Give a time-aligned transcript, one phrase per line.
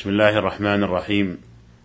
[0.00, 1.38] بسم الله الرحمن الرحيم.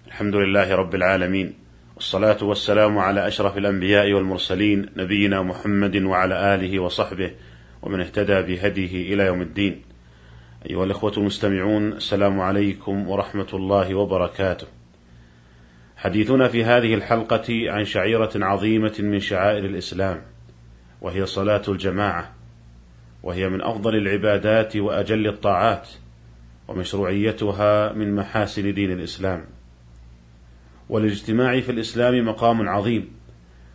[0.07, 1.53] الحمد لله رب العالمين.
[1.95, 7.31] والصلاة والسلام على أشرف الأنبياء والمرسلين نبينا محمد وعلى آله وصحبه
[7.81, 9.81] ومن اهتدى بهديه إلى يوم الدين.
[10.69, 14.67] أيها الإخوة المستمعون السلام عليكم ورحمة الله وبركاته.
[15.97, 20.21] حديثنا في هذه الحلقة عن شعيرة عظيمة من شعائر الإسلام
[21.01, 22.35] وهي صلاة الجماعة
[23.23, 25.89] وهي من أفضل العبادات وأجل الطاعات.
[26.67, 29.45] ومشروعيتها من محاسن دين الإسلام.
[30.89, 33.11] والاجتماع في الإسلام مقام عظيم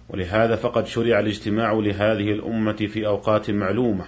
[0.08, 4.04] ولهذا فقد شرع الاجتماع لهذه الأمة في أوقات معلومة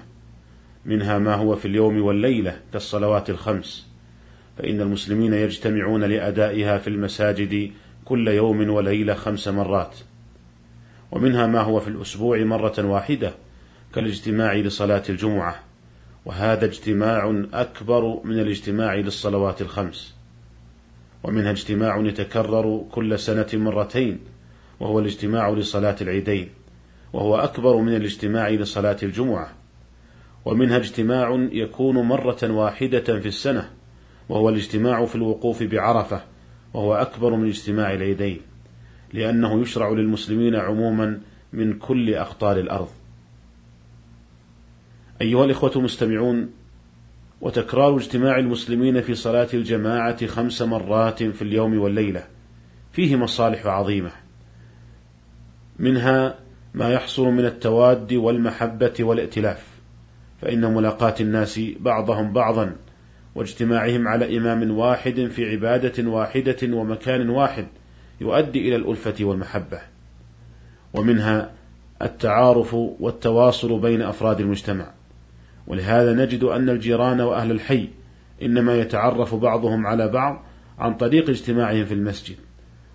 [0.84, 3.88] منها ما هو في اليوم والليلة كالصلوات الخمس.
[4.59, 7.71] فإن المسلمين يجتمعون لأدائها في المساجد
[8.05, 9.96] كل يوم وليلة خمس مرات.
[11.12, 13.35] ومنها ما هو في الأسبوع مرة واحدة
[13.95, 15.72] كالاجتماع لصلاة الجمعة.
[16.25, 20.15] وهذا اجتماع أكبر من الاجتماع للصلوات الخمس.
[21.25, 24.19] ومنها اجتماع يتكرر كل سنة مرتين
[24.80, 26.49] وهو الاجتماع لصلاة العيدين
[27.13, 29.52] وهو أكبر من الاجتماع لصلاة الجمعة.
[30.45, 33.71] ومنها اجتماع يكون مرة واحدة في السنة
[34.29, 36.23] وهو الاجتماع في الوقوف بعرفة
[36.74, 38.41] وهو أكبر من اجتماع العيدين
[39.13, 41.21] لأنه يشرع للمسلمين عموما
[41.52, 42.89] من كل أقطار الأرض.
[45.23, 46.51] أيها الإخوة المستمعون
[47.40, 52.24] وتكرار اجتماع المسلمين في صلاة الجماعة خمس مرات في اليوم والليلة
[52.92, 54.10] فيه مصالح عظيمة.
[55.78, 56.38] منها
[56.74, 59.66] ما يحصل من التواد والمحبة والائتلاف
[60.40, 62.76] فإن ملاقاة الناس بعضهم بعضا
[63.34, 67.66] واجتماعهم على إمام واحد في عبادة واحدة ومكان واحد
[68.20, 69.81] يؤدي إلى الألفة والمحبة.
[70.94, 71.50] ومنها
[72.03, 74.91] التعارف والتواصل بين أفراد المجتمع.
[75.72, 77.88] ولهذا نجد أن الجيران وأهل الحي
[78.42, 80.44] إنما يتعرف بعضهم على بعض
[80.78, 82.37] عن طريق اجتماعهم في المسجد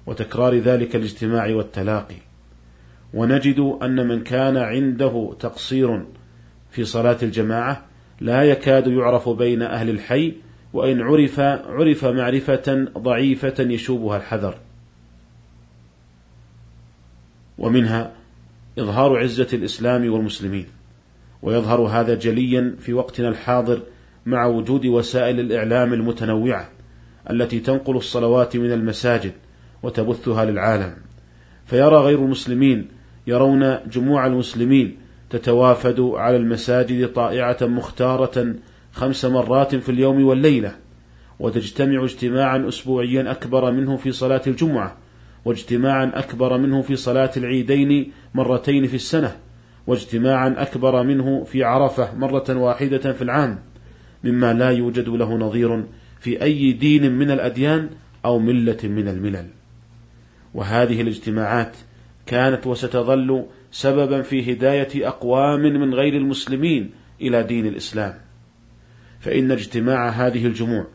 [0.05, 2.15] وتكرار ذلك الاجتماع والتلاقي.
[3.13, 6.05] ونجد أن من كان عنده تقصير
[6.71, 7.85] في صلاة الجماعة
[8.21, 10.33] لا يكاد يعرف بين أهل الحي
[10.73, 14.57] وإن عرف عرف معرفة ضعيفة يشوبها الحذر.
[17.57, 18.13] ومنها
[18.79, 20.76] إظهار عزة الإسلام والمسلمين.
[21.41, 23.79] ويظهر هذا جليا في وقتنا الحاضر
[24.25, 26.69] مع وجود وسائل الإعلام المتنوعة
[27.29, 29.31] التي تنقل الصلوات من المساجد
[29.83, 30.93] وتبثها للعالم.
[31.65, 32.87] فيرى غير المسلمين
[33.27, 34.97] يرون جموع المسلمين
[35.29, 38.55] تتوافد على المساجد طائعة مختارة
[38.91, 40.75] خمس مرات في اليوم والليلة
[41.39, 44.97] وتجتمع اجتماعا أسبوعيا أكبر منه في صلاة الجمعة
[45.45, 49.35] واجتماعا أكبر منه في صلاة العيدين مرتين في السنة.
[49.87, 53.59] واجتماعا أكبر منه في عرفة مرة واحدة في العام
[54.23, 55.83] مما لا يوجد له نظير
[56.19, 57.89] في أي دين من الأديان
[58.25, 59.47] أو ملة من الملل.
[60.53, 61.77] وهذه الاجتماعات
[62.25, 66.89] كانت وستظل سببا في هداية أقوام من غير المسلمين
[67.21, 68.13] إلى دين الإسلام.
[69.19, 70.87] فإن اجتماع هذه الجموع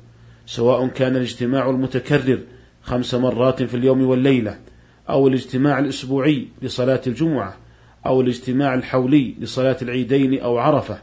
[0.47, 2.38] سواء كان الاجتماع المتكرر
[2.82, 4.59] خمس مرات في اليوم والليلة
[5.09, 7.56] أو الاجتماع الأسبوعي لصلاة الجمعة
[8.07, 10.99] أو الاجتماع الحولي لصلاة العيدين أو عرفة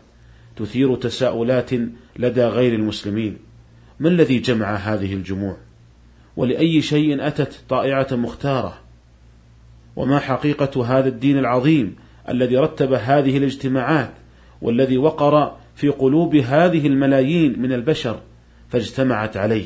[0.55, 1.71] تثير تساؤلات
[2.19, 3.37] لدى غير المسلمين.
[3.99, 5.57] ما الذي جمع هذه الجموع؟
[6.37, 8.77] ولأي شيء أتت طائعة مختارة؟
[9.95, 11.95] وما حقيقة هذا الدين العظيم
[12.29, 14.11] الذي رتب هذه الاجتماعات
[14.61, 18.19] والذي وقر في قلوب هذه الملايين من البشر
[18.69, 19.65] فاجتمعت عليه؟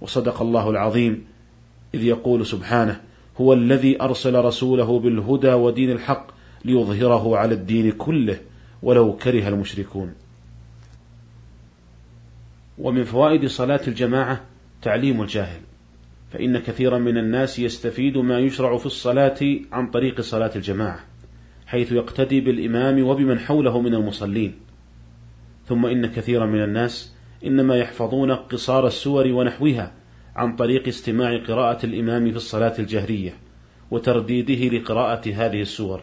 [0.00, 1.24] وصدق الله العظيم
[1.94, 3.00] إذ يقول سبحانه
[3.40, 6.26] هو الذي أرسل رسوله بالهدى ودين الحق
[6.64, 8.40] ليظهره على الدين كله
[8.82, 10.14] ولو كره المشركون.
[12.78, 14.40] ومن فوائد صلاة الجماعة
[14.82, 15.60] تعليم الجاهل
[16.32, 19.38] فإن كثيرا من الناس يستفيد ما يشرع في الصلاة
[19.72, 21.00] عن طريق صلاة الجماعة
[21.66, 24.54] حيث يقتدي بالإمام وبمن حوله من المصلين.
[25.66, 29.92] ثم إن كثيرا من الناس إنما يحفظون قصار السور ونحوها
[30.36, 33.34] عن طريق استماع قراءة الإمام في الصلاة الجهرية
[33.90, 36.02] وترديده لقراءة هذه السور.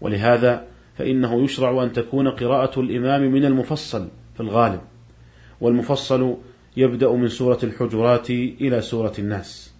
[0.00, 0.64] ولهذا
[0.98, 4.80] فإنه يشرع أن تكون قراءة الإمام من المفصل في الغالب
[5.60, 6.36] والمفصل
[6.76, 9.72] يبدأ من سورة الحجرات إلى سورة الناس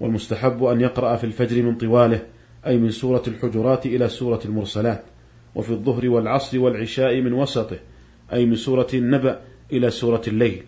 [0.00, 2.22] والمستحب أن يقرأ في الفجر من طواله
[2.66, 5.04] أي من سورة الحجرات إلى سورة المرسلات
[5.54, 7.78] وفي الظهر والعصر والعشاء من وسطه
[8.32, 9.40] أي من سورة النبأ
[9.72, 10.62] إلى سورة الليل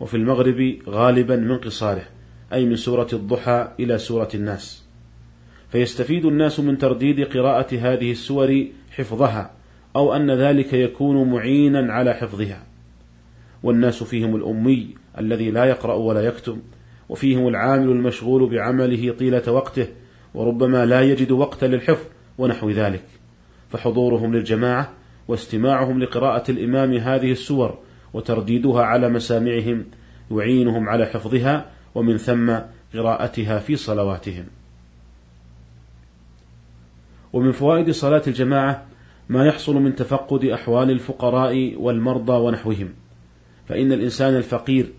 [0.00, 2.04] وفي المغرب غالبا من قصاره
[2.52, 4.87] أي من سورة الضحى إلى سورة الناس.
[5.68, 9.50] فيستفيد الناس من ترديد قراءة هذه السور حفظها
[9.96, 12.62] أو أن ذلك يكون معينا على حفظها.
[13.62, 16.58] والناس فيهم الأمي الذي لا يقرأ ولا يكتب
[17.08, 19.88] وفيهم العامل المشغول بعمله طيلة وقته
[20.34, 22.04] وربما لا يجد وقتا للحفظ
[22.38, 23.04] ونحو ذلك.
[23.68, 24.92] فحضورهم للجماعة
[25.28, 27.78] واستماعهم لقراءة الإمام هذه السور
[28.14, 29.84] وترديدها على مسامعهم
[30.30, 32.58] يعينهم على حفظها ومن ثم
[32.94, 34.44] قراءتها في صلواتهم.
[37.32, 38.86] ومن فوائد صلاة الجماعة
[39.28, 42.88] ما يحصل من تفقد أحوال الفقراء والمرضى ونحوهم
[43.68, 44.92] فإن الإنسان الفقير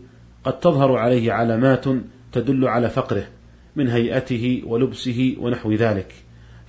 [0.43, 1.85] قد تظهر عليه علامات
[2.31, 3.27] تدل على فقره
[3.75, 6.13] من هيئته ولبسه ونحو ذلك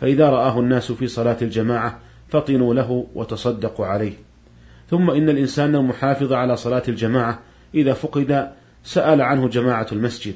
[0.01, 4.13] فإذا رآه الناس في صلاة الجماعة فطنوا له وتصدقوا عليه.
[4.91, 7.39] ثم إن الإنسان المحافظ على صلاة الجماعة
[7.75, 8.51] إذا فقد
[8.85, 10.35] سأل عنه جماعة المسجد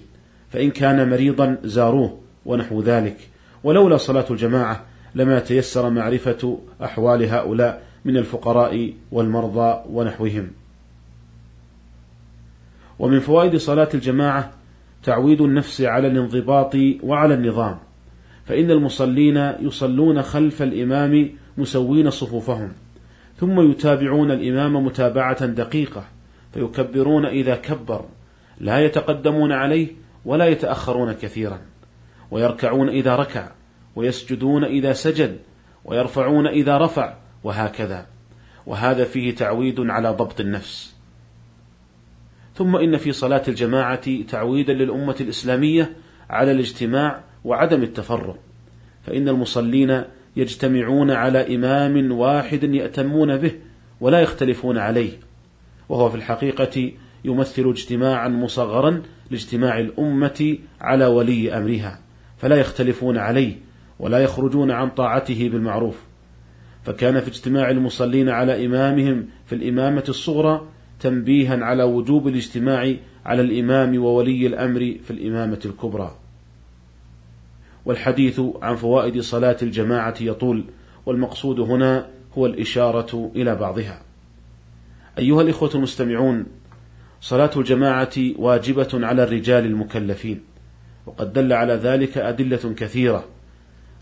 [0.50, 3.16] فإن كان مريضا زاروه ونحو ذلك
[3.64, 4.84] ولولا صلاة الجماعة
[5.14, 10.50] لما تيسر معرفة أحوال هؤلاء من الفقراء والمرضى ونحوهم.
[12.98, 14.52] ومن فوائد صلاة الجماعة
[15.02, 17.78] تعويد النفس على الانضباط وعلى النظام
[18.44, 22.72] فإن المصلين يصلون خلف الإمام مسوين صفوفهم
[23.36, 26.04] ثم يتابعون الإمام متابعة دقيقة
[26.54, 28.04] فيكبرون إذا كبر
[28.60, 29.88] لا يتقدمون عليه
[30.24, 31.58] ولا يتأخرون كثيرا
[32.30, 33.48] ويركعون إذا ركع
[33.96, 35.38] ويسجدون إذا سجد
[35.84, 37.14] ويرفعون إذا رفع
[37.44, 38.06] وهكذا.
[38.66, 40.94] وهذا فيه تعويد على ضبط النفس.
[42.54, 45.96] ثم إن في صلاة الجماعة تعويدا للأمة الإسلامية
[46.30, 48.38] على الاجتماع وعدم التفرق.
[49.06, 50.02] فإن المصلين
[50.36, 53.52] يجتمعون على إمام واحد يأتمون به
[54.00, 55.12] ولا يختلفون عليه.
[55.88, 56.92] وهو في الحقيقة
[57.24, 62.00] يمثل اجتماعا مصغرا لاجتماع الأمة على ولي أمرها
[62.38, 63.56] فلا يختلفون عليه
[63.98, 66.02] ولا يخرجون عن طاعته بالمعروف.
[66.82, 70.68] فكان في اجتماع المصلين على إمامهم في الإمامة الصغرى
[71.00, 72.94] تنبيها على وجوب الاجتماع
[73.26, 76.16] على الإمام وولي الأمر في الإمامة الكبرى.
[77.84, 80.64] والحديث عن فوائد صلاة الجماعة يطول
[81.06, 82.06] والمقصود هنا
[82.38, 84.02] هو الإشارة إلى بعضها.
[85.18, 86.46] أيها الإخوة المستمعون
[87.20, 90.40] صلاة الجماعة واجبة على الرجال المكلفين
[91.06, 93.24] وقد دل على ذلك أدلة كثيرة.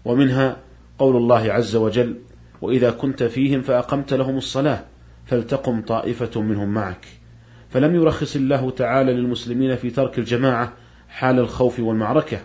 [0.05, 0.57] ومنها
[0.99, 2.17] قول الله عز وجل
[2.61, 4.85] وإذا كنت فيهم فأقمت لهم الصلاة
[5.27, 7.07] فلتقم طائفة منهم معك.
[7.71, 10.73] فلم يرخص الله تعالى للمسلمين في ترك الجماعة
[11.09, 12.39] حال الخوف والمعركة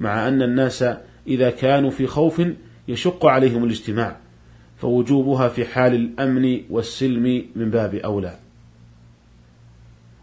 [0.00, 0.84] مع أن الناس
[1.26, 2.42] إذا كانوا في خوف
[2.88, 4.16] يشق عليهم الاجتماع
[4.76, 8.38] فوجوبها في حال الأمن والسلم من باب أولى.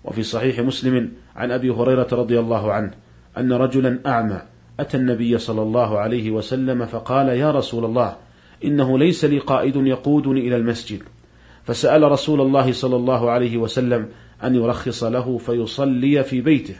[0.03, 2.91] وفي صحيح مسلم عن أبي هريرة رضي الله عنه
[3.37, 4.41] أن رجلا أعمى
[4.79, 8.15] أتى النبي صلى الله عليه وسلم فقال يا رسول الله
[8.63, 11.03] إنه ليس لي قائد يقودني إلى المسجد.
[11.63, 14.09] فسأل رسول الله صلى الله عليه وسلم
[14.43, 16.75] أن يرخص له فيصلي في بيته.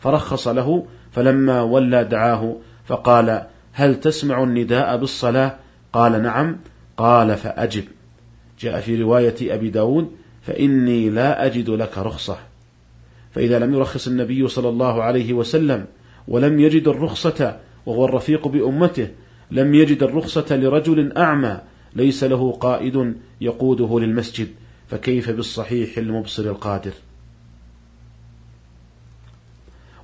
[0.00, 5.56] فرخص له فلما ولى دعاه فقال هل تسمع النداء بالصلاة؟
[5.92, 6.56] قال نعم.
[6.96, 7.84] قال فأجب.
[8.60, 10.10] جاء في رواية أبي داود
[10.42, 12.36] فإني لا أجد لك رخصة.
[13.30, 15.86] فإذا لم يرخص النبي صلى الله عليه وسلم
[16.28, 19.08] ولم يجد الرخصة وهو الرفيق بأمته
[19.50, 21.60] لم يجد الرخصة لرجل أعمى
[21.96, 24.48] ليس له قائد يقوده للمسجد
[24.88, 26.92] فكيف بالصحيح المبصر القادر؟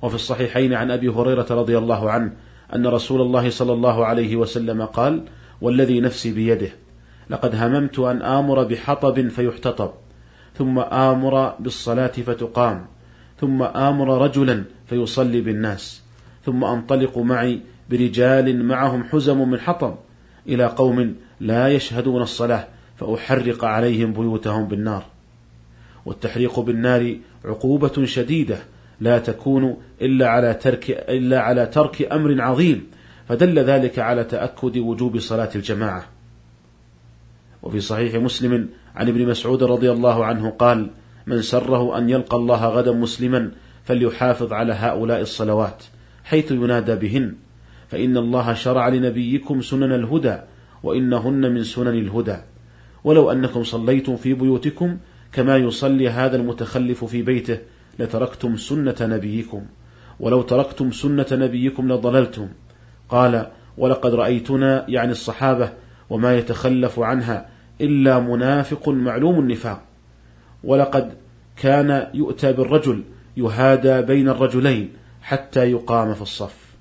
[0.01, 2.33] وفي الصحيحين عن أبي هريرة رضي الله عنه
[2.75, 5.23] أن رسول الله صلى الله عليه وسلم قال
[5.61, 6.69] والذي نفسي بيده
[7.29, 9.91] لقد هممت أن آمر بحطب فيحتطب
[10.57, 12.85] ثم آمر بالصلاة فتقام
[13.41, 16.04] ثم آمر رجلا فيصلي بالناس
[16.45, 17.59] ثم أنطلق معي
[17.89, 19.95] برجال معهم حزم من حطب
[20.47, 25.05] إلى قوم لا يشهدون الصلاة فأحرق عليهم بيوتهم بالنار.
[26.05, 28.57] والتحريق بالنار عقوبة شديدة
[28.99, 32.87] لا تكون إلا على ترك إلا على ترك أمر عظيم
[33.27, 36.05] فدل ذلك على تأكد وجوب صلاة الجماعة.
[37.63, 40.89] وفي صحيح مسلم عن ابن مسعود رضي الله عنه قال
[41.27, 43.51] من سره أن يلقى الله غدا مسلما
[43.83, 45.83] فليحافظ على هؤلاء الصلوات
[46.25, 47.33] حيث ينادى بهن.
[47.87, 50.37] فإن الله شرع لنبيكم سنن الهدى
[50.83, 52.37] وإنهن من سنن الهدى.
[53.03, 54.97] ولو أنكم صليتم في بيوتكم
[55.31, 57.57] كما يصلي هذا المتخلف في بيته
[57.99, 59.61] لتركتم سنة نبيكم.
[60.19, 62.47] ولو تركتم سنة نبيكم لضللتم.
[63.09, 65.69] قال ولقد رأيتنا يعني الصحابة
[66.09, 67.49] وما يتخلف عنها
[67.81, 69.81] إلا منافق معلوم النفاق.
[70.63, 71.13] ولقد
[71.57, 73.03] كان يؤتى بالرجل
[73.37, 74.89] يهادى بين الرجلين.
[75.25, 76.75] حتى يقام في الصف.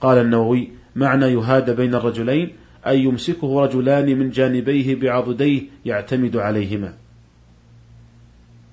[0.00, 6.94] قال النووي معنى يهادى بين الرجلين أي يمسكه رجلان من جانبيه بعضديه يعتمد عليهما.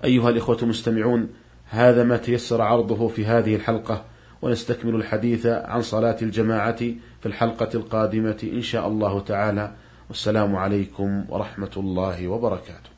[0.03, 1.29] أيها الإخوة المستمعون
[1.69, 4.05] هذا ما تيسر عرضه في هذه الحلقة
[4.41, 6.79] ونستكمل الحديث عن صلاة الجماعة
[7.19, 9.71] في الحلقة القادمة إن شاء الله تعالى.
[10.09, 12.89] والسلام عليكم ورحمة الله وبركاته.